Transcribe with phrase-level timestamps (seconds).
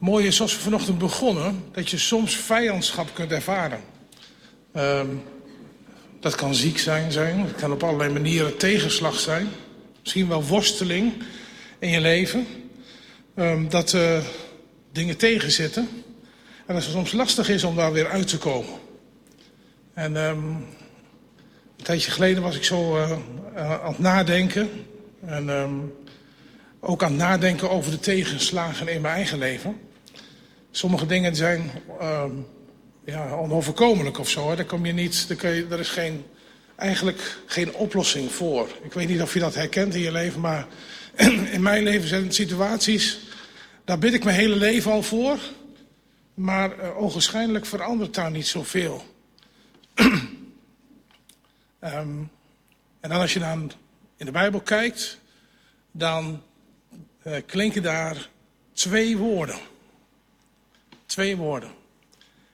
[0.00, 3.80] Mooi is zoals we vanochtend begonnen, dat je soms vijandschap kunt ervaren.
[4.72, 5.06] Ehm,
[6.20, 9.48] dat kan ziek zijn, zijn, dat kan op allerlei manieren tegenslag zijn.
[10.00, 11.12] Misschien wel worsteling
[11.78, 12.46] in je leven.
[13.34, 14.18] Ehm, dat uh,
[14.92, 15.88] dingen tegenzitten.
[16.66, 18.78] En dat het soms lastig is om daar weer uit te komen.
[19.94, 20.46] En um,
[21.76, 23.12] een tijdje geleden was ik zo uh,
[23.56, 24.70] aan het nadenken.
[25.26, 25.50] En
[26.80, 29.88] ook aan het nadenken over de tegenslagen in mijn eigen leven.
[30.70, 31.70] Sommige dingen zijn
[32.02, 32.46] um,
[33.04, 34.48] ja, onoverkomelijk of zo.
[34.48, 34.56] Hè.
[34.56, 36.24] Daar kom je niet, daar, kun je, is geen,
[36.76, 38.68] eigenlijk geen oplossing voor.
[38.82, 40.66] Ik weet niet of je dat herkent in je leven, maar
[41.52, 43.18] in mijn leven zijn het situaties...
[43.84, 45.38] daar bid ik mijn hele leven al voor.
[46.34, 49.04] Maar uh, ogenschijnlijk verandert daar niet zoveel.
[49.94, 50.10] um,
[53.00, 53.72] en dan als je dan
[54.16, 55.18] in de Bijbel kijkt,
[55.92, 56.42] dan
[57.26, 58.28] uh, klinken daar
[58.72, 59.58] twee woorden.
[61.10, 61.70] Twee woorden.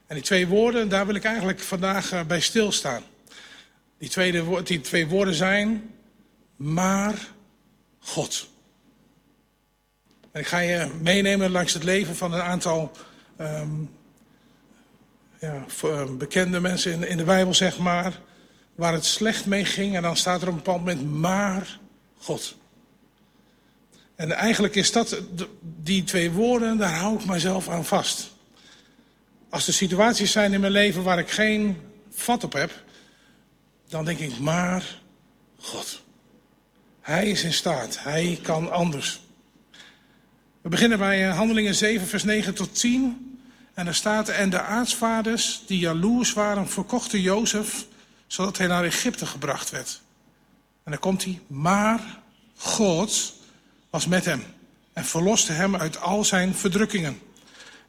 [0.07, 3.03] En die twee woorden, daar wil ik eigenlijk vandaag uh, bij stilstaan.
[3.99, 5.95] Die, die twee woorden zijn,
[6.57, 7.29] maar
[7.99, 8.49] God.
[10.33, 12.93] En ik ga je meenemen langs het leven van een aantal
[13.41, 13.91] um,
[15.41, 15.65] ja,
[16.19, 18.21] bekende mensen in, in de Bijbel, zeg maar,
[18.75, 19.97] waar het slecht mee ging.
[19.97, 21.79] En dan staat er op een bepaald moment, maar
[22.19, 22.57] God.
[24.15, 25.23] En eigenlijk is dat,
[25.61, 28.35] die twee woorden, daar hou ik mezelf aan vast.
[29.57, 32.85] Als er situaties zijn in mijn leven waar ik geen vat op heb,
[33.89, 35.01] dan denk ik, maar
[35.59, 36.03] God.
[37.01, 39.21] Hij is in staat, hij kan anders.
[40.61, 43.39] We beginnen bij eh, Handelingen 7, vers 9 tot 10.
[43.75, 47.87] En er staat, en de aartsvaders die jaloers waren, verkochten Jozef,
[48.27, 50.01] zodat hij naar Egypte gebracht werd.
[50.85, 52.19] En dan komt hij, maar
[52.57, 53.35] God
[53.91, 54.45] was met hem
[54.93, 57.21] en verloste hem uit al zijn verdrukkingen.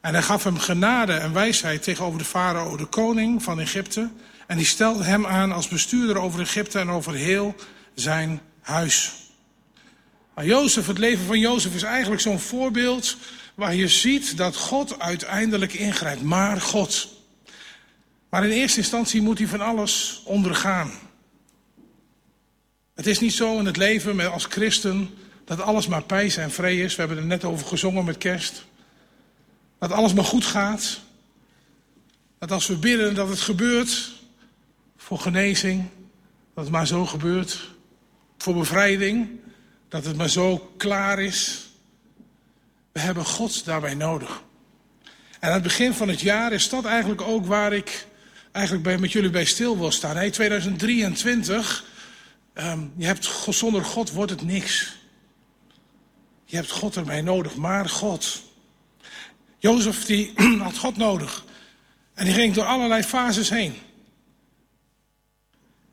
[0.00, 4.10] En hij gaf hem genade en wijsheid tegenover de farao, de koning van Egypte.
[4.46, 7.54] En die stelde hem aan als bestuurder over Egypte en over heel
[7.94, 9.12] zijn huis.
[10.34, 13.16] Maar Jozef, het leven van Jozef is eigenlijk zo'n voorbeeld
[13.54, 16.22] waar je ziet dat God uiteindelijk ingrijpt.
[16.22, 17.08] Maar God.
[18.28, 20.90] Maar in eerste instantie moet hij van alles ondergaan.
[22.94, 25.10] Het is niet zo in het leven als christen
[25.44, 26.94] dat alles maar pijs en vree is.
[26.94, 28.66] We hebben er net over gezongen met kerst.
[29.78, 31.00] Dat alles maar goed gaat.
[32.38, 34.12] Dat als we bidden dat het gebeurt
[34.96, 35.84] voor genezing,
[36.54, 37.70] dat het maar zo gebeurt.
[38.38, 39.28] Voor bevrijding,
[39.88, 41.68] dat het maar zo klaar is.
[42.92, 44.42] We hebben God daarbij nodig.
[45.40, 48.06] En aan het begin van het jaar is dat eigenlijk ook waar ik
[48.52, 50.16] eigenlijk bij, met jullie bij stil wil staan.
[50.16, 51.84] Hey, 2023,
[52.54, 54.96] um, je hebt, zonder God wordt het niks.
[56.44, 58.42] Je hebt God erbij nodig, maar God.
[59.58, 60.32] Jozef die
[60.62, 61.44] had God nodig.
[62.14, 63.74] En die ging door allerlei fases heen.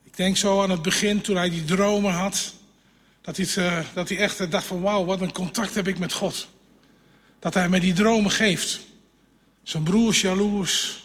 [0.02, 2.54] Ik denk zo aan het begin toen hij die dromen had.
[3.20, 6.12] Dat hij, uh, dat hij echt dacht van wauw, wat een contact heb ik met
[6.12, 6.48] God.
[7.38, 8.80] Dat hij me die dromen geeft.
[9.62, 11.04] Zijn broer is jaloers.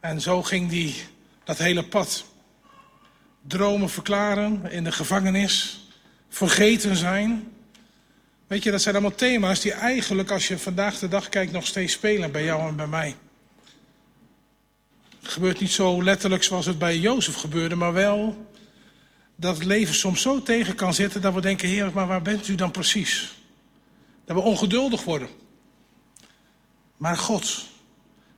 [0.00, 0.94] En zo ging hij
[1.44, 2.24] dat hele pad.
[3.46, 5.86] Dromen verklaren in de gevangenis.
[6.28, 7.55] Vergeten zijn.
[8.46, 11.66] Weet je, dat zijn allemaal thema's die eigenlijk, als je vandaag de dag kijkt, nog
[11.66, 13.16] steeds spelen bij jou en bij mij.
[15.22, 18.46] Het gebeurt niet zo letterlijk zoals het bij Jozef gebeurde, maar wel
[19.36, 22.48] dat het leven soms zo tegen kan zitten dat we denken, heer, maar waar bent
[22.48, 23.34] u dan precies?
[24.24, 25.28] Dat we ongeduldig worden.
[26.96, 27.66] Maar God,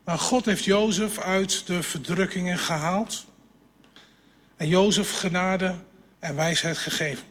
[0.05, 3.27] maar God heeft Jozef uit de verdrukkingen gehaald.
[4.57, 5.75] En Jozef genade
[6.19, 7.25] en wijsheid gegeven.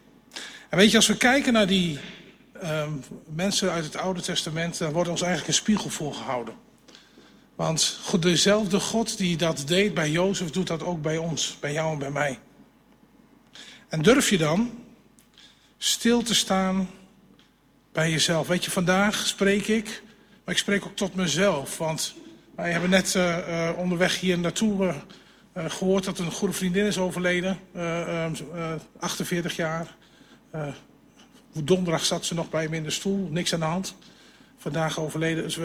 [0.69, 1.99] En weet je, als we kijken naar die
[2.63, 6.53] um, mensen uit het Oude Testament, dan wordt ons eigenlijk een spiegel voorgehouden.
[7.55, 11.93] Want dezelfde God die dat deed bij Jozef, doet dat ook bij ons, bij jou
[11.93, 12.39] en bij mij.
[13.87, 14.71] En durf je dan
[15.77, 16.89] stil te staan
[17.91, 18.47] bij jezelf?
[18.47, 20.03] Weet je, vandaag spreek ik,
[20.45, 21.77] maar ik spreek ook tot mezelf.
[21.77, 22.15] Want
[22.55, 24.95] wij hebben net uh, uh, onderweg hier naartoe uh,
[25.67, 27.59] gehoord dat een goede vriendin is overleden.
[28.99, 29.95] 48 jaar.
[31.63, 33.95] Donderdag zat ze nog bij hem in de stoel, niks aan de hand.
[34.57, 35.43] Vandaag overleden.
[35.43, 35.57] Dus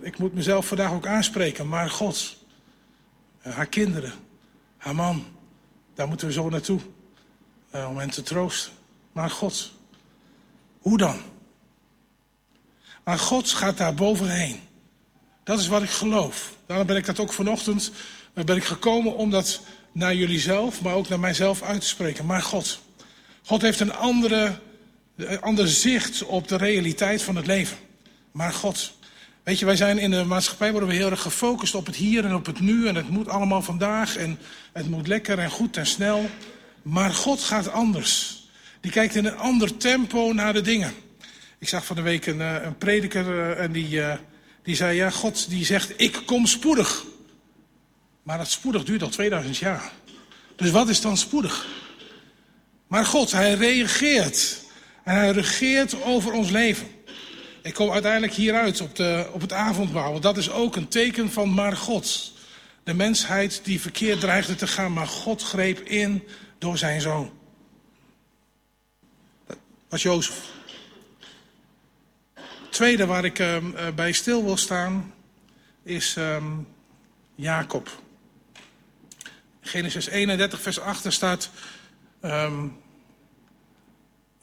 [0.00, 1.68] ik moet mezelf vandaag ook aanspreken.
[1.68, 2.36] Maar God,
[3.38, 4.12] haar kinderen,
[4.76, 5.24] haar man,
[5.94, 6.80] daar moeten we zo naartoe.
[7.88, 8.72] Om hen te troosten.
[9.12, 9.72] Maar God,
[10.78, 11.18] hoe dan?
[13.04, 14.60] Maar God gaat daar bovenheen.
[15.44, 16.54] Dat is wat ik geloof.
[16.66, 17.92] Daarom ben ik dat ook vanochtend
[18.44, 19.60] ben ik gekomen om dat
[19.92, 22.26] naar jullie zelf, maar ook naar mijzelf uit te spreken.
[22.26, 22.80] Maar God,
[23.44, 24.58] God heeft een andere
[25.16, 27.76] een ander zicht op de realiteit van het leven.
[28.32, 28.94] Maar God,
[29.46, 32.24] Weet je, wij zijn in de maatschappij worden we heel erg gefocust op het hier
[32.24, 32.86] en op het nu.
[32.86, 34.38] En het moet allemaal vandaag en
[34.72, 36.30] het moet lekker en goed en snel.
[36.82, 38.44] Maar God gaat anders.
[38.80, 40.94] Die kijkt in een ander tempo naar de dingen.
[41.58, 44.02] Ik zag van de week een, eh, een prediker en die,
[44.62, 47.04] die zei, ja, God die zegt, ik kom spoedig.
[48.22, 49.92] Maar dat spoedig duurt al 2000 jaar.
[50.56, 51.66] Dus wat is dan spoedig?
[52.86, 54.64] Maar God, hij reageert.
[55.06, 56.88] En hij regeert over ons leven.
[57.62, 60.10] Ik kom uiteindelijk hieruit op, de, op het avondmaal.
[60.10, 62.32] Want dat is ook een teken van maar God.
[62.82, 66.22] De mensheid die verkeerd dreigde te gaan, maar God greep in
[66.58, 67.32] door zijn zoon.
[69.46, 69.56] Dat
[69.88, 70.40] was Jozef.
[72.70, 73.56] Tweede waar ik uh,
[73.94, 75.14] bij stil wil staan
[75.82, 76.44] is uh,
[77.34, 78.02] Jacob.
[79.60, 81.50] Genesis 31, vers 8 staat...
[82.22, 82.84] Um,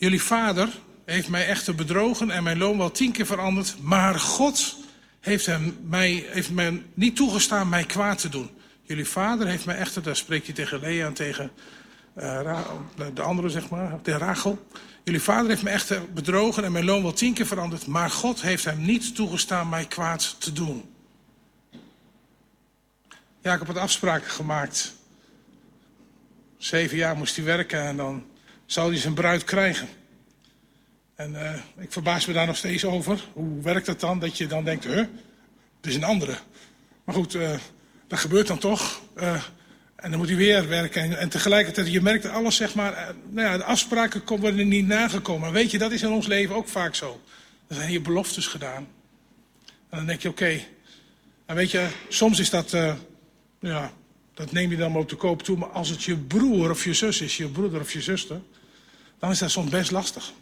[0.03, 0.69] Jullie vader
[1.05, 3.75] heeft mij echter bedrogen en mijn loon wel tien keer veranderd.
[3.81, 4.77] Maar God
[5.19, 8.49] heeft, hem, mij, heeft mij niet toegestaan mij kwaad te doen.
[8.81, 11.51] Jullie vader heeft mij echter, daar spreekt hij tegen Lea en tegen
[12.17, 12.59] uh,
[13.13, 14.67] de andere, zeg maar, tegen Rachel.
[15.03, 17.87] Jullie vader heeft me echter bedrogen en mijn loon wel tien keer veranderd.
[17.87, 20.93] Maar God heeft hem niet toegestaan mij kwaad te doen.
[23.41, 24.93] Jacob had afspraken gemaakt.
[26.57, 28.31] Zeven jaar moest hij werken en dan
[28.73, 29.87] zou hij zijn bruid krijgen.
[31.15, 33.23] En uh, ik verbaas me daar nog steeds over.
[33.33, 36.37] Hoe werkt het dan dat je dan denkt, huh, het is een andere.
[37.03, 37.53] Maar goed, uh,
[38.07, 39.01] dat gebeurt dan toch.
[39.17, 39.43] Uh,
[39.95, 41.01] en dan moet hij weer werken.
[41.01, 45.51] En, en tegelijkertijd, je merkt alles, zeg maar, nou ja, de afspraken worden niet nagekomen.
[45.51, 47.21] Weet je, dat is in ons leven ook vaak zo.
[47.67, 48.87] Er zijn hier beloftes gedaan.
[49.89, 50.59] En dan denk je, oké.
[51.45, 52.71] En weet je, soms is dat,
[53.59, 53.93] ja,
[54.33, 55.57] dat neem je dan maar op de koop toe.
[55.57, 58.41] Maar als het je broer of je zus is, je broeder of je zuster,
[59.23, 60.33] dan is dat soms best lastig.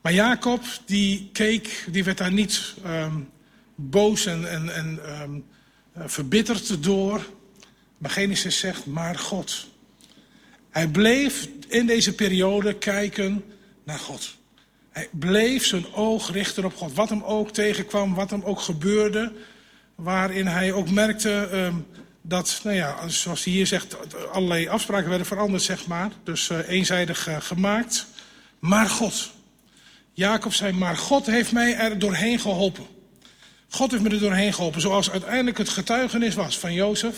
[0.00, 3.30] Maar Jacob, die keek, die werd daar niet um,
[3.74, 5.44] boos en, en, en um,
[6.08, 7.26] verbitterd door.
[7.98, 9.68] Maar Genesis zegt, maar God.
[10.70, 13.44] Hij bleef in deze periode kijken
[13.84, 14.36] naar God.
[14.90, 16.94] Hij bleef zijn oog richten op God.
[16.94, 19.32] Wat hem ook tegenkwam, wat hem ook gebeurde.
[19.94, 21.86] Waarin hij ook merkte um,
[22.28, 23.96] dat, nou ja, zoals hij hier zegt,
[24.30, 26.10] allerlei afspraken werden veranderd, zeg maar.
[26.24, 28.06] Dus uh, eenzijdig uh, gemaakt.
[28.58, 29.30] Maar God.
[30.12, 32.86] Jacob zei, maar God heeft mij er doorheen geholpen.
[33.68, 34.80] God heeft me er doorheen geholpen.
[34.80, 37.16] Zoals uiteindelijk het getuigenis was van Jozef,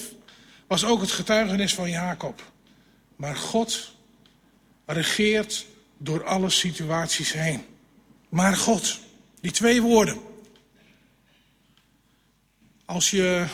[0.66, 2.42] was ook het getuigenis van Jacob.
[3.16, 3.94] Maar God
[4.86, 5.66] regeert
[5.98, 7.64] door alle situaties heen.
[8.28, 8.98] Maar God,
[9.40, 10.18] die twee woorden.
[12.84, 13.46] Als je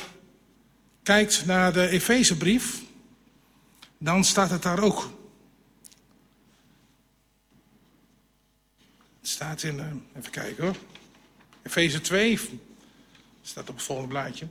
[1.04, 2.80] kijkt naar de Efezebrief,
[3.98, 5.10] dan staat het daar ook.
[9.20, 9.84] Het staat in, uh,
[10.18, 10.76] even kijken hoor.
[11.62, 12.40] Efeze 2,
[13.42, 14.46] staat op het volgende blaadje.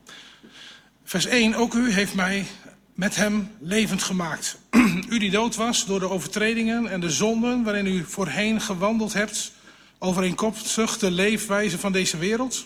[1.03, 2.45] Vers 1, ook u heeft mij
[2.93, 4.57] met hem levend gemaakt.
[5.09, 9.51] u die dood was door de overtredingen en de zonden waarin u voorheen gewandeld hebt,
[9.99, 12.65] overeenkomstig de leefwijze van deze wereld,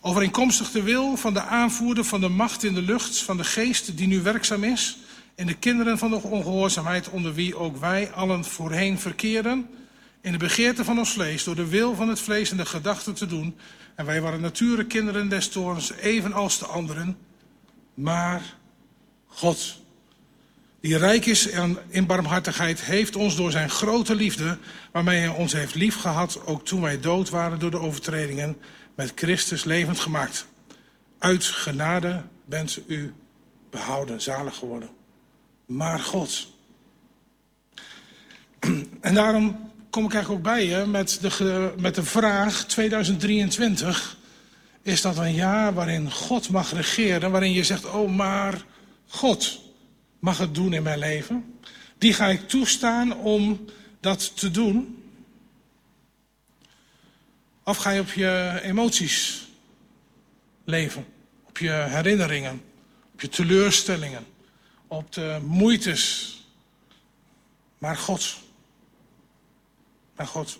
[0.00, 3.96] overeenkomstig de wil van de aanvoerder van de macht in de lucht, van de geest
[3.96, 4.98] die nu werkzaam is,
[5.34, 9.68] in de kinderen van de ongehoorzaamheid onder wie ook wij allen voorheen verkeerden,
[10.20, 13.14] in de begeerte van ons vlees, door de wil van het vlees en de gedachten
[13.14, 13.56] te doen.
[13.94, 17.16] En wij waren natuurlijk kinderen des toorns, evenals de anderen.
[17.94, 18.42] Maar
[19.26, 19.76] God,
[20.80, 21.48] die rijk is
[21.88, 24.58] in barmhartigheid, heeft ons door zijn grote liefde,
[24.92, 28.56] waarmee hij ons heeft liefgehad, ook toen wij dood waren door de overtredingen,
[28.98, 30.46] met Christus levend gemaakt.
[31.18, 33.14] Uit genade bent u
[33.70, 34.88] behouden, zalig geworden.
[35.66, 36.48] Maar God.
[39.00, 44.16] En daarom kom ik eigenlijk ook bij je met de, met de vraag 2023.
[44.82, 48.64] Is dat een jaar waarin God mag regeren, waarin je zegt, oh maar
[49.08, 49.60] God
[50.18, 51.58] mag het doen in mijn leven.
[51.98, 53.64] Die ga ik toestaan om
[54.00, 55.02] dat te doen.
[57.68, 59.48] Of ga je op je emoties
[60.64, 61.06] leven,
[61.44, 62.62] op je herinneringen,
[63.12, 64.26] op je teleurstellingen,
[64.86, 66.34] op de moeites.
[67.78, 68.36] Maar God,
[70.16, 70.58] naar God.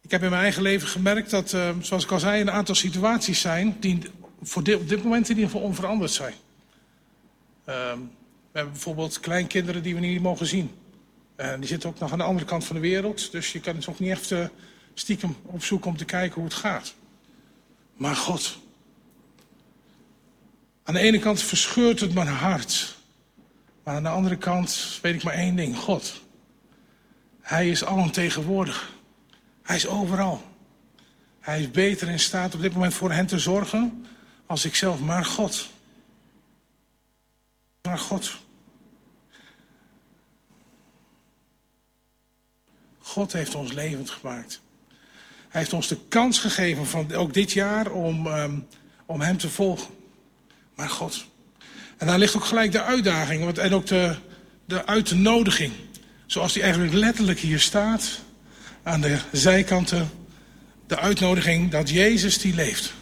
[0.00, 2.74] Ik heb in mijn eigen leven gemerkt dat, uh, zoals ik al zei, een aantal
[2.74, 3.98] situaties zijn die
[4.42, 6.34] voor op dit moment in ieder geval onveranderd zijn.
[6.34, 7.74] Uh,
[8.52, 10.70] we hebben bijvoorbeeld kleinkinderen die we niet mogen zien.
[11.36, 13.76] Uh, die zitten ook nog aan de andere kant van de wereld, dus je kan
[13.76, 14.50] het ook niet even
[14.94, 16.94] stiekem opzoeken om te kijken hoe het gaat.
[17.96, 18.58] Maar God.
[20.82, 22.96] Aan de ene kant verscheurt het mijn hart
[23.86, 26.22] maar aan de andere kant weet ik maar één ding: God.
[27.40, 28.92] Hij is alomtegenwoordig.
[29.62, 30.42] Hij is overal.
[31.40, 34.06] Hij is beter in staat op dit moment voor hen te zorgen
[34.46, 35.68] als ikzelf, maar God.
[37.82, 38.38] Maar God.
[43.06, 44.60] God heeft ons levend gemaakt.
[45.48, 48.66] Hij heeft ons de kans gegeven van ook dit jaar om, um,
[49.06, 49.90] om Hem te volgen.
[50.74, 51.26] Maar God.
[51.96, 54.16] En daar ligt ook gelijk de uitdaging en ook de,
[54.64, 55.72] de uitnodiging.
[56.26, 58.20] Zoals die eigenlijk letterlijk hier staat.
[58.82, 60.10] Aan de zijkanten.
[60.86, 62.92] De uitnodiging dat Jezus die leeft.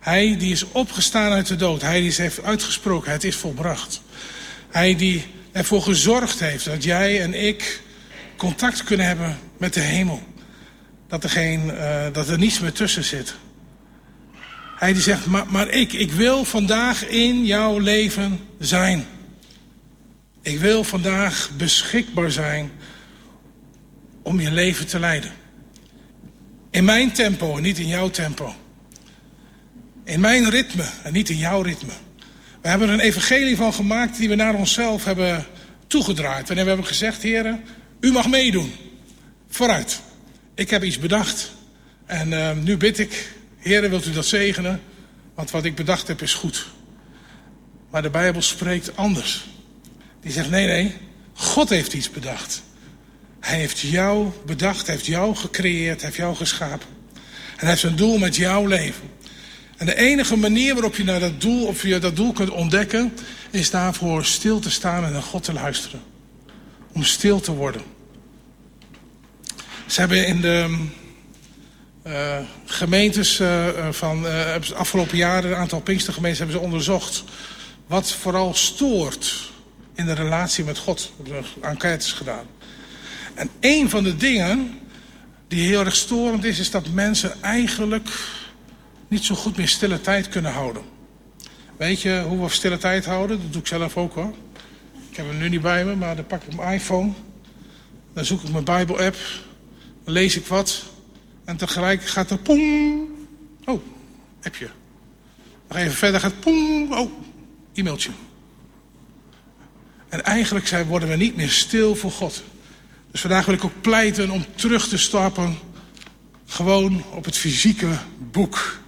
[0.00, 1.82] Hij die is opgestaan uit de dood.
[1.82, 3.12] Hij die heeft uitgesproken.
[3.12, 4.02] Het is volbracht.
[4.68, 7.86] Hij die ervoor gezorgd heeft dat jij en ik
[8.38, 10.22] contact kunnen hebben met de hemel.
[11.08, 13.34] Dat er, geen, uh, dat er niets meer tussen zit.
[14.76, 19.06] Hij die zegt, maar, maar ik, ik wil vandaag in jouw leven zijn.
[20.42, 22.70] Ik wil vandaag beschikbaar zijn
[24.22, 25.32] om je leven te leiden.
[26.70, 28.54] In mijn tempo en niet in jouw tempo.
[30.04, 31.92] In mijn ritme en niet in jouw ritme.
[32.62, 35.46] We hebben er een evangelie van gemaakt die we naar onszelf hebben
[35.86, 36.46] toegedraaid.
[36.46, 37.64] Wanneer we hebben gezegd, heren,
[38.00, 38.72] u mag meedoen.
[39.48, 40.00] Vooruit.
[40.54, 41.52] Ik heb iets bedacht.
[42.06, 44.80] En uh, nu bid ik, heren, wilt u dat zegenen?
[45.34, 46.66] Want wat ik bedacht heb is goed.
[47.90, 49.46] Maar de Bijbel spreekt anders.
[50.20, 50.94] Die zegt, nee, nee,
[51.32, 52.62] God heeft iets bedacht.
[53.40, 56.88] Hij heeft jou bedacht, heeft jou gecreëerd, heeft jou geschapen.
[57.56, 59.10] En hij heeft een doel met jouw leven.
[59.76, 63.12] En de enige manier waarop je naar dat doel, of je dat doel kunt ontdekken,
[63.50, 66.02] is daarvoor stil te staan en naar God te luisteren.
[66.92, 67.82] Om stil te worden.
[69.86, 70.86] Ze hebben in de
[72.06, 77.24] uh, gemeentes uh, van uh, afgelopen jaren, een aantal Pinkstergemeenten, hebben ze onderzocht
[77.86, 79.50] wat vooral stoort
[79.94, 81.12] in de relatie met God.
[81.22, 82.46] We hebben enquêtes gedaan.
[83.34, 84.80] En een van de dingen
[85.48, 88.08] die heel erg storend is, is dat mensen eigenlijk
[89.08, 90.82] niet zo goed meer stille tijd kunnen houden.
[91.76, 93.42] Weet je hoe we stille tijd houden?
[93.42, 94.34] Dat doe ik zelf ook hoor.
[95.10, 97.12] Ik heb hem nu niet bij me, maar dan pak ik mijn iPhone.
[98.12, 99.16] Dan zoek ik mijn Bijbel-app.
[100.04, 100.82] Dan lees ik wat.
[101.44, 103.00] En tegelijk gaat er pong.
[103.64, 103.82] Oh,
[104.42, 104.68] appje.
[105.68, 106.94] Nog even verder gaat pong.
[106.94, 107.10] Oh,
[107.74, 108.10] e-mailtje.
[110.08, 112.42] En eigenlijk zijn, worden we niet meer stil voor God.
[113.10, 115.58] Dus vandaag wil ik ook pleiten om terug te stappen.
[116.46, 118.78] Gewoon op het fysieke boek.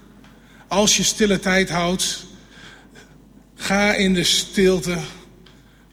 [0.69, 2.27] Als je stille tijd houdt,
[3.55, 4.99] ga in de stilte.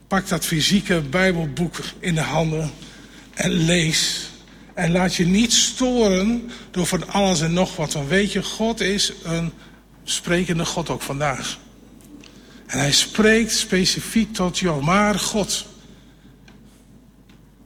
[0.08, 2.70] Pak dat fysieke Bijbelboek in de handen
[3.34, 4.30] en lees.
[4.74, 7.92] En laat je niet storen door van alles en nog wat.
[7.92, 9.52] Want weet je, God is een
[10.04, 11.58] sprekende God ook vandaag.
[12.66, 14.84] En hij spreekt specifiek tot jou.
[14.84, 15.66] Maar God.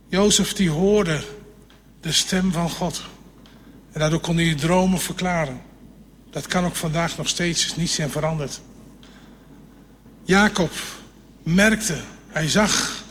[0.08, 1.24] Jozef die hoorde
[2.00, 3.02] de stem van God.
[3.92, 5.60] En daardoor kon hij dromen verklaren.
[6.30, 8.60] Dat kan ook vandaag nog steeds niet zijn veranderd.
[10.24, 10.72] Jacob
[11.42, 12.00] merkte,
[12.32, 13.04] hij zag,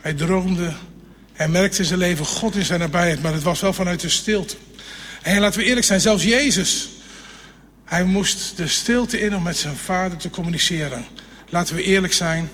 [0.00, 0.72] hij droomde,
[1.32, 4.08] hij merkte in zijn leven God in zijn nabijheid, maar het was wel vanuit de
[4.08, 4.56] stilte.
[5.22, 6.88] En laten we eerlijk zijn, zelfs Jezus,
[7.84, 11.04] hij moest de stilte in om met zijn vader te communiceren.
[11.48, 12.50] Laten we eerlijk zijn,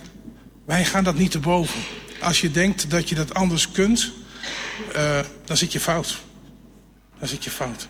[0.64, 1.80] wij gaan dat niet te boven.
[2.20, 4.12] Als je denkt dat je dat anders kunt,
[4.96, 6.18] uh, dan zit je fout.
[7.18, 7.88] Dan zit je fout.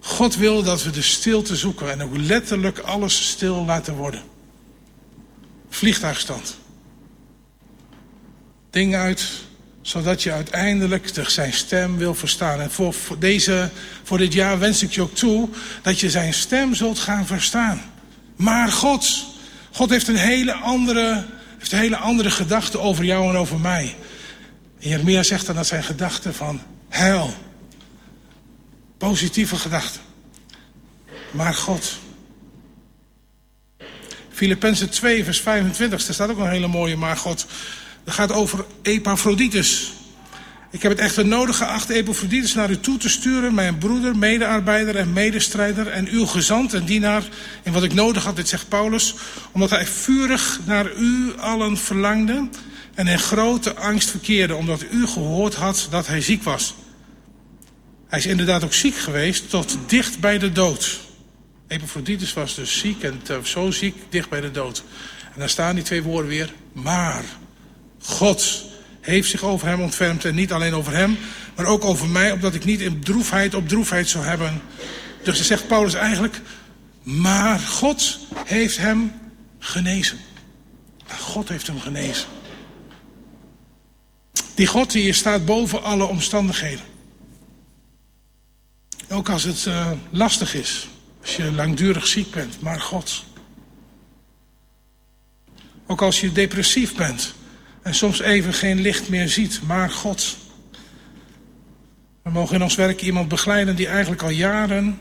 [0.00, 4.22] God wil dat we de stilte zoeken en ook letterlijk alles stil laten worden.
[5.76, 6.56] Vliegtuigstand.
[8.70, 9.28] Ding uit,
[9.82, 12.60] zodat je uiteindelijk zijn stem wil verstaan.
[12.60, 13.70] En voor, deze,
[14.02, 15.48] voor dit jaar wens ik je ook toe
[15.82, 17.82] dat je zijn stem zult gaan verstaan.
[18.36, 19.26] Maar God,
[19.72, 21.24] God heeft een hele andere,
[21.58, 23.96] heeft hele andere gedachte over jou en over mij.
[24.80, 27.34] En Jeremia zegt dan dat zijn gedachten van heil
[28.98, 30.00] Positieve gedachten.
[31.30, 31.98] Maar God.
[34.36, 37.46] Filippenzen 2, vers 25, daar staat ook een hele mooie maar God.
[38.04, 39.92] Dat gaat over Epaphroditus.
[40.70, 44.96] Ik heb het echter nodig geacht Epaphroditus naar u toe te sturen, mijn broeder, medearbeider
[44.96, 47.22] en medestrijder en uw gezant en dienaar
[47.62, 49.14] in wat ik nodig had, dit zegt Paulus,
[49.52, 52.48] omdat hij vurig naar u allen verlangde
[52.94, 56.74] en in grote angst verkeerde, omdat u gehoord had dat hij ziek was.
[58.08, 61.05] Hij is inderdaad ook ziek geweest tot dicht bij de dood.
[61.68, 64.84] Epaphroditus was dus ziek en zo ziek dicht bij de dood.
[65.32, 66.52] En daar staan die twee woorden weer.
[66.72, 67.24] Maar
[67.98, 68.64] God
[69.00, 70.24] heeft zich over hem ontfermd.
[70.24, 71.18] En niet alleen over hem,
[71.56, 72.32] maar ook over mij.
[72.32, 74.62] Opdat ik niet in droefheid op droefheid zou hebben.
[75.22, 76.40] Dus dan zegt Paulus eigenlijk.
[77.02, 79.12] Maar God heeft hem
[79.58, 80.18] genezen.
[81.18, 82.28] God heeft hem genezen.
[84.54, 86.84] Die God die staat boven alle omstandigheden.
[89.08, 90.88] Ook als het uh, lastig is.
[91.26, 92.60] Als je langdurig ziek bent.
[92.60, 93.24] Maar God.
[95.86, 97.34] Ook als je depressief bent.
[97.82, 99.60] En soms even geen licht meer ziet.
[99.62, 100.36] Maar God.
[102.22, 104.98] We mogen in ons werk iemand begeleiden die eigenlijk al jaren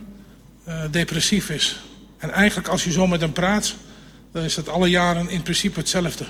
[0.67, 1.79] uh, depressief is.
[2.17, 3.75] En eigenlijk als je zo met hem praat,
[4.31, 6.25] dan is het alle jaren in principe hetzelfde.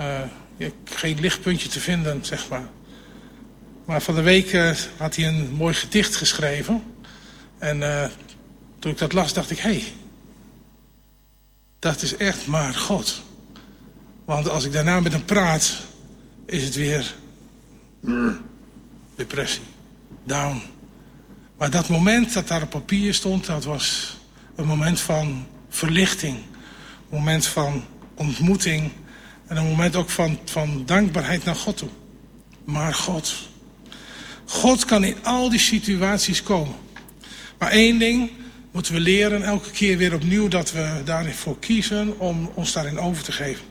[0.00, 0.20] Uh,
[0.84, 2.68] geen lichtpuntje te vinden, zeg maar.
[3.84, 6.82] Maar van de week uh, had hij een mooi gedicht geschreven.
[7.58, 7.82] En
[8.84, 9.92] toen ik dat las, dacht ik, hé, hey,
[11.78, 13.22] dat is echt maar God.
[14.24, 15.76] Want als ik daarna met hem praat,
[16.46, 17.14] is het weer
[19.14, 19.62] depressie,
[20.24, 20.62] down.
[21.56, 24.16] Maar dat moment dat daar op papier stond, dat was
[24.54, 26.36] een moment van verlichting.
[26.36, 28.90] Een moment van ontmoeting.
[29.46, 31.90] En een moment ook van, van dankbaarheid naar God toe.
[32.64, 33.34] Maar God.
[34.44, 36.76] God kan in al die situaties komen.
[37.58, 38.30] Maar één ding
[38.74, 43.24] moeten we leren, elke keer weer opnieuw, dat we daarvoor kiezen om ons daarin over
[43.24, 43.64] te geven.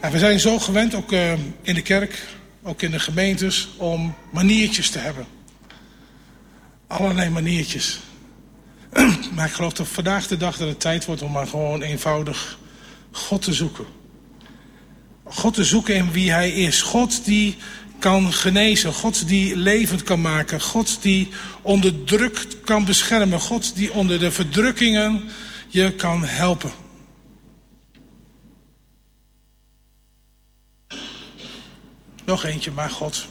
[0.00, 1.32] En we zijn zo gewend, ook uh,
[1.62, 2.26] in de kerk,
[2.62, 5.26] ook in de gemeentes, om maniertjes te hebben.
[6.86, 8.00] Allerlei maniertjes.
[9.34, 12.58] maar ik geloof dat vandaag de dag dat het tijd wordt om maar gewoon eenvoudig
[13.10, 13.86] God te zoeken.
[15.24, 16.82] God te zoeken in wie hij is.
[16.82, 17.56] God die
[17.98, 18.92] kan genezen.
[18.92, 20.60] God die levend kan maken.
[20.60, 21.28] God die
[21.62, 23.40] onder druk kan beschermen.
[23.40, 25.30] God die onder de verdrukkingen
[25.68, 26.72] je kan helpen.
[32.24, 33.26] Nog eentje, maar God.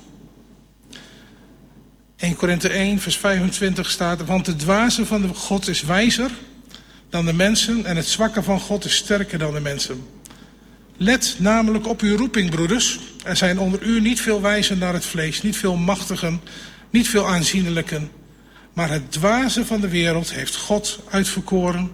[2.15, 4.25] 1 Korinthe 1, vers 25 staat...
[4.25, 6.32] Want de dwaze van de God is wijzer
[7.10, 7.86] dan de mensen...
[7.86, 10.12] en het zwakke van God is sterker dan de mensen.
[10.97, 13.00] Let namelijk op uw roeping, broeders.
[13.23, 16.41] Er zijn onder u niet veel wijzen naar het vlees, niet veel machtigen,
[16.89, 18.12] niet veel aanzienlijken.
[18.73, 21.91] Maar het dwaze van de wereld heeft God uitverkoren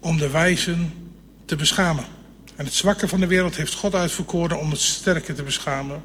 [0.00, 0.92] om de wijzen
[1.44, 2.04] te beschamen.
[2.56, 6.02] En het zwakke van de wereld heeft God uitverkoren om het sterke te beschamen.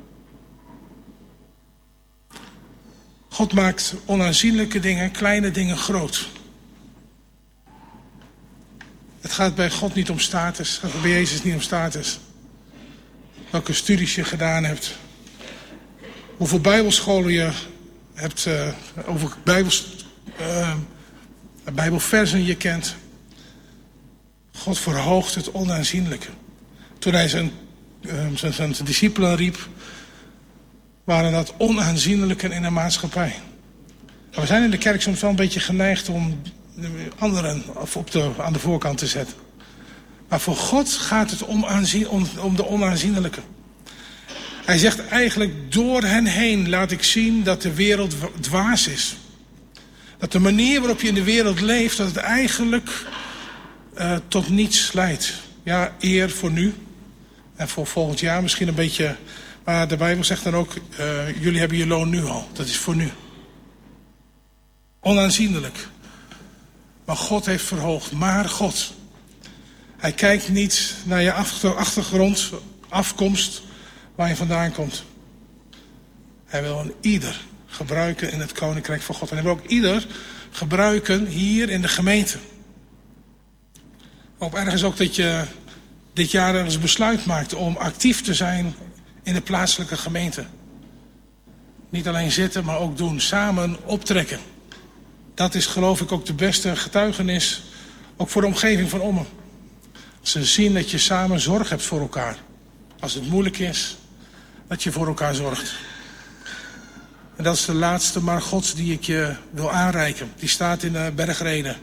[3.30, 6.30] God maakt onaanzienlijke dingen, kleine dingen groot.
[9.22, 10.80] Het gaat bij God niet om status.
[10.82, 12.20] Het gaat bij Jezus niet om status.
[13.50, 14.98] Welke studies je gedaan hebt.
[16.38, 17.50] Hoeveel bijbelscholen je
[18.14, 18.46] hebt.
[18.46, 18.68] Uh,
[19.06, 20.06] hoeveel bijbels,
[20.42, 20.74] uh,
[21.74, 22.96] bijbelversen je kent.
[24.54, 26.30] God verhoogt het onaanzienlijke.
[27.00, 27.52] Toen hij zijn,
[28.02, 29.70] uh, zijn, zijn discipelen riep...
[31.04, 33.36] waren dat onaanzienlijken in de maatschappij.
[34.32, 36.42] we zijn in de kerk soms wel een beetje geneigd om
[37.18, 37.64] anderen
[37.94, 39.36] op de, aan de voorkant te zetten.
[40.28, 43.42] Maar voor God gaat het om, aanzien, om, de onaanzienlijke.
[44.66, 49.16] Hij zegt eigenlijk, door hen heen laat ik zien dat de wereld dwaas is.
[50.18, 53.06] Dat de manier waarop je in de wereld leeft, dat het eigenlijk
[53.98, 55.34] uh, tot niets leidt.
[55.64, 56.74] Ja, eer voor nu.
[57.56, 59.16] En voor volgend jaar misschien een beetje...
[59.64, 62.48] Maar de Bijbel zegt dan ook, uh, jullie hebben je loon nu al.
[62.54, 63.10] Dat is voor nu.
[65.00, 65.88] Onaanzienlijk.
[67.12, 68.12] Maar God heeft verhoogd.
[68.12, 68.94] Maar God.
[69.98, 71.34] Hij kijkt niet naar je
[71.76, 72.50] achtergrond,
[72.90, 73.62] afkomst,
[74.16, 75.04] waar je vandaan komt.
[76.46, 79.30] Hij wil een ieder gebruiken in het koninkrijk van God.
[79.30, 80.08] En hij wil ook ieder
[80.52, 82.38] gebruiken hier in de gemeente.
[84.38, 85.44] Op ergens ook dat je
[86.14, 88.76] dit jaar ergens besluit maakt om actief te zijn
[89.24, 90.46] in de plaatselijke gemeente.
[91.90, 93.20] Niet alleen zitten, maar ook doen.
[93.20, 94.40] Samen optrekken.
[95.34, 97.64] Dat is geloof ik ook de beste getuigenis,
[98.18, 99.28] ook voor de omgeving van Ommen.
[100.22, 102.38] Ze zien dat je samen zorg hebt voor elkaar.
[103.00, 103.98] Als het moeilijk is,
[104.68, 105.74] dat je voor elkaar zorgt.
[107.36, 110.32] En dat is de laatste maar gods die ik je wil aanreiken.
[110.36, 111.76] Die staat in de bergreden.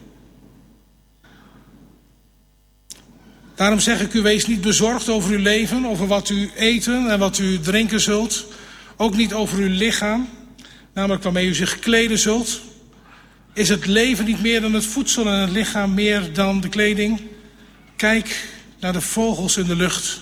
[3.55, 7.19] Daarom zeg ik u, wees niet bezorgd over uw leven, over wat u eten en
[7.19, 8.47] wat u drinken zult.
[8.97, 10.29] Ook niet over uw lichaam,
[10.93, 12.61] namelijk waarmee u zich kleden zult.
[13.59, 17.21] Is het leven niet meer dan het voedsel en het lichaam meer dan de kleding?
[17.97, 18.49] Kijk
[18.81, 20.21] naar de vogels in de lucht.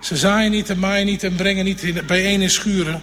[0.00, 3.02] Ze zaaien niet en maaien niet en brengen niet bijeen in schuren.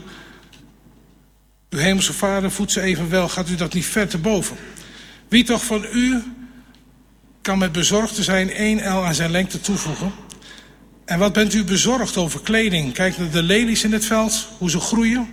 [1.70, 3.30] Uw hemelse vader voedt ze evenwel.
[3.30, 4.58] Gaat u dat niet ver te boven?
[5.28, 6.24] Wie toch van u
[7.42, 10.12] kan met bezorgd zijn één el aan zijn lengte toevoegen?
[11.06, 12.94] En wat bent u bezorgd over kleding?
[12.94, 15.28] Kijk naar de lelies in het veld, hoe ze groeien.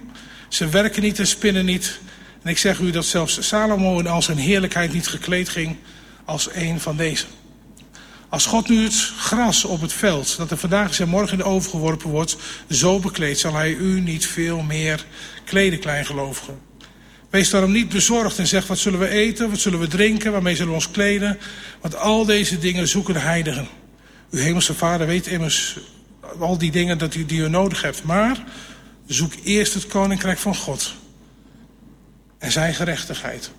[0.49, 1.99] Ze werken niet en spinnen niet.
[2.47, 5.77] En ik zeg u dat zelfs Salomo in al zijn heerlijkheid niet gekleed ging
[6.25, 7.25] als een van deze.
[8.29, 11.39] Als God nu het gras op het veld, dat er vandaag is en morgen in
[11.39, 12.37] de oven geworpen wordt,
[12.71, 15.05] zo bekleedt, zal hij u niet veel meer
[15.45, 16.59] kleden, kleingelovigen.
[17.31, 20.57] Wees daarom niet bezorgd en zeg wat zullen we eten, wat zullen we drinken, waarmee
[20.57, 21.39] zullen we ons kleden.
[21.81, 23.69] Want al deze dingen zoeken de heiligen.
[24.31, 25.79] Uw hemelse vader weet immers
[26.39, 28.03] al die dingen dat u, die u nodig hebt.
[28.03, 28.45] Maar
[29.07, 30.95] zoek eerst het koninkrijk van God
[32.39, 33.51] en zijn gerechtigheid.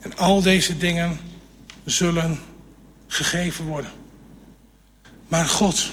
[0.00, 1.20] En al deze dingen
[1.84, 2.38] zullen
[3.06, 3.90] gegeven worden.
[5.28, 5.90] Maar God,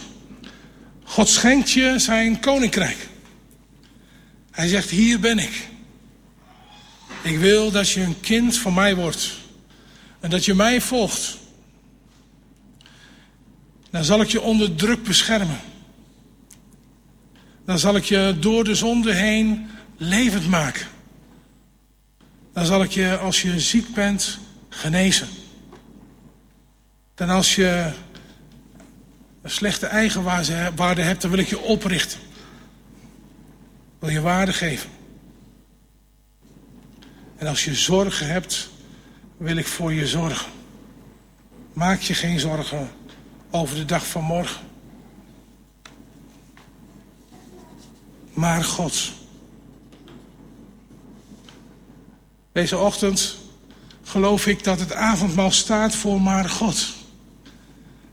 [1.03, 3.07] God schenkt je zijn koninkrijk.
[4.51, 5.67] Hij zegt, hier ben ik.
[7.21, 9.33] Ik wil dat je een kind van mij wordt.
[10.19, 11.37] En dat je mij volgt.
[13.89, 15.59] Dan zal ik je onder druk beschermen.
[17.65, 20.87] Dan zal ik je door de zonde heen levend maken.
[22.57, 24.39] Dan zal ik je, als je ziek bent,
[24.69, 25.27] genezen.
[27.15, 27.91] Dan als je
[29.41, 32.19] een slechte eigenwaarde hebt, dan wil ik je oprichten.
[33.99, 34.89] Wil je waarde geven.
[37.35, 38.69] En als je zorgen hebt,
[39.37, 40.51] wil ik voor je zorgen.
[41.73, 42.89] Maak je geen zorgen
[43.49, 44.61] over de dag van morgen.
[48.33, 49.11] Maar God.
[52.57, 53.37] Deze ochtend
[54.03, 56.93] geloof ik dat het avondmaal staat voor maar God.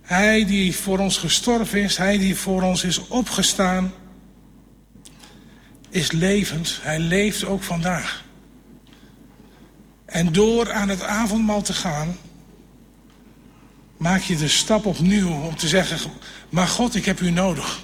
[0.03, 3.93] Hij die voor ons gestorven is, hij die voor ons is opgestaan,
[5.89, 6.79] is levend.
[6.83, 8.25] Hij leeft ook vandaag.
[10.05, 12.17] En door aan het avondmaal te gaan,
[13.97, 16.11] maak je de stap opnieuw om te zeggen,
[16.49, 17.83] maar God, ik heb u nodig.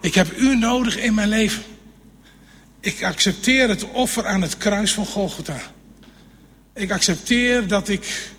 [0.00, 1.69] Ik heb u nodig in mijn leven.
[2.80, 5.60] Ik accepteer het offer aan het kruis van Golgotha.
[6.72, 8.30] Ik accepteer dat ik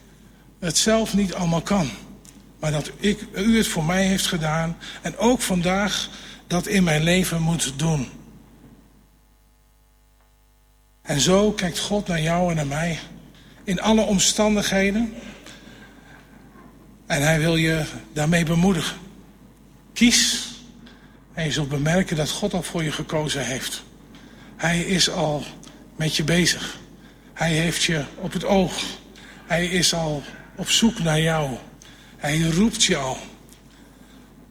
[0.59, 1.89] het zelf niet allemaal kan.
[2.59, 4.77] Maar dat ik, u het voor mij heeft gedaan.
[5.01, 6.09] En ook vandaag
[6.47, 8.09] dat in mijn leven moet doen.
[11.01, 12.99] En zo kijkt God naar jou en naar mij.
[13.63, 15.13] In alle omstandigheden.
[17.05, 18.97] En hij wil je daarmee bemoedigen.
[19.93, 20.49] Kies.
[21.33, 23.83] En je zult bemerken dat God al voor je gekozen heeft.
[24.61, 25.43] Hij is al
[25.95, 26.77] met je bezig.
[27.33, 28.83] Hij heeft je op het oog.
[29.47, 30.23] Hij is al
[30.55, 31.57] op zoek naar jou.
[32.17, 33.17] Hij roept je al.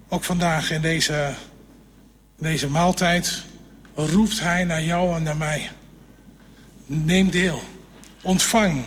[0.08, 1.34] Ook vandaag in deze,
[2.38, 3.42] deze maaltijd
[3.94, 5.70] roept hij naar jou en naar mij.
[6.86, 7.62] Neem deel.
[8.22, 8.84] Ontvang.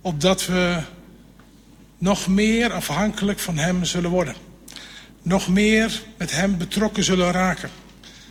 [0.00, 0.80] Opdat we
[1.98, 4.34] nog meer afhankelijk van hem zullen worden.
[5.22, 7.70] Nog meer met hem betrokken zullen raken.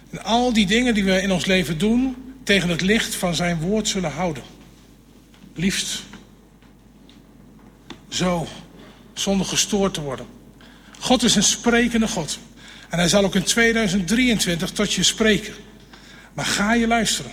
[0.09, 3.59] En al die dingen die we in ons leven doen, tegen het licht van zijn
[3.59, 4.43] woord zullen houden.
[5.53, 6.03] Liefst.
[8.09, 8.47] Zo,
[9.13, 10.25] zonder gestoord te worden.
[10.99, 12.39] God is een sprekende God.
[12.89, 15.53] En hij zal ook in 2023 tot je spreken.
[16.33, 17.31] Maar ga je luisteren?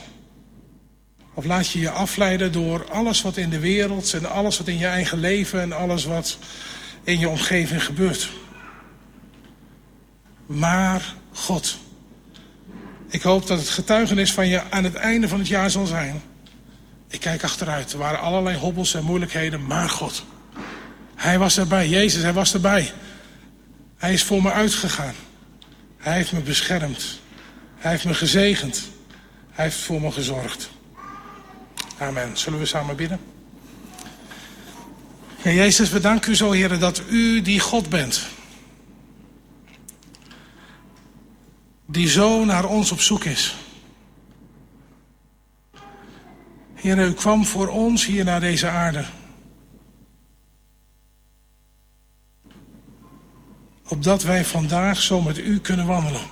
[1.34, 4.78] Of laat je je afleiden door alles wat in de wereld en alles wat in
[4.78, 6.38] je eigen leven en alles wat
[7.04, 8.30] in je omgeving gebeurt?
[10.46, 11.78] Maar God.
[13.16, 16.22] Ik hoop dat het getuigenis van je aan het einde van het jaar zal zijn.
[17.08, 17.92] Ik kijk achteruit.
[17.92, 20.24] Er waren allerlei hobbels en moeilijkheden, maar God.
[21.14, 21.88] Hij was erbij.
[21.88, 22.92] Jezus, hij was erbij.
[23.96, 25.14] Hij is voor me uitgegaan.
[25.98, 27.20] Hij heeft me beschermd.
[27.76, 28.82] Hij heeft me gezegend.
[29.50, 30.70] Hij heeft voor me gezorgd.
[31.98, 32.36] Amen.
[32.36, 33.20] Zullen we samen bidden?
[35.36, 38.26] Heer Jezus, we danken u zo, Heer, dat u die God bent.
[41.86, 43.56] Die zo naar ons op zoek is.
[46.74, 49.04] Heer, u kwam voor ons hier naar deze aarde.
[53.88, 56.26] Opdat wij vandaag zo met u kunnen wandelen.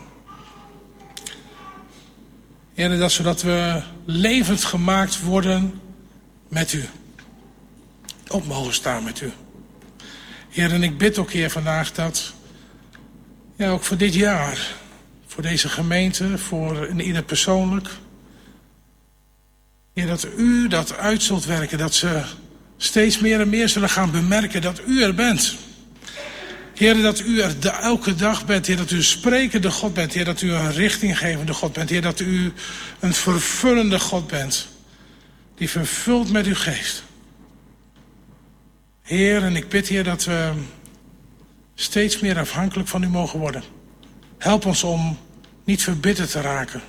[2.75, 5.81] Heer, dat zodat we levend gemaakt worden
[6.49, 6.85] met u.
[8.29, 9.33] Op mogen staan met u.
[10.49, 12.33] Heer, en ik bid ook, Heer, vandaag dat,
[13.57, 14.75] ja, ook voor dit jaar,
[15.35, 17.89] voor deze gemeente, voor ieder persoonlijk.
[19.93, 22.23] Heer, dat u dat uit zult werken, dat ze
[22.77, 25.57] steeds meer en meer zullen gaan bemerken dat u er bent.
[26.75, 28.67] Heer, dat u er de, elke dag bent.
[28.67, 30.13] Heer, dat u een sprekende God bent.
[30.13, 31.91] Heer, dat u een richtinggevende God bent.
[31.91, 32.53] Heer, dat u
[33.01, 34.69] een vervullende God bent.
[35.55, 37.03] Die vervult met uw geest.
[39.03, 40.53] Heer, en ik bid, Heer, dat we
[41.75, 43.63] steeds meer afhankelijk van u mogen worden.
[44.45, 45.19] Help ons om
[45.65, 46.83] niet verbitterd te raken.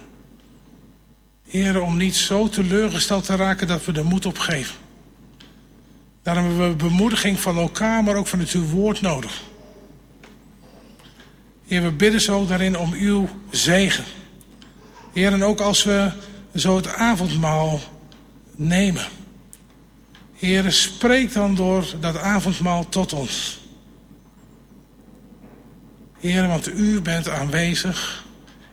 [1.48, 4.76] Heer, om niet zo teleurgesteld te raken dat we de moed opgeven.
[6.24, 9.44] Daarom hebben we bemoediging van elkaar, maar ook van het uw woord nodig.
[11.68, 14.04] Heer, we bidden zo daarin om uw zegen.
[15.14, 16.12] Heer, en ook als we
[16.56, 17.80] zo het avondmaal
[18.56, 19.06] nemen.
[20.34, 23.65] Heere, spreek dan door dat avondmaal tot ons.
[26.26, 28.26] Heer, want u bent aanwezig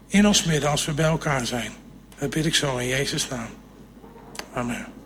[0.06, 1.72] in ons midden als we bij elkaar zijn.
[2.18, 3.48] Dat bid ik zo in Jezus' naam.
[4.52, 5.01] Amen.